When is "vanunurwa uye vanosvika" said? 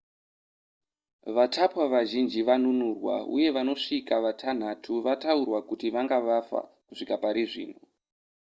2.47-4.15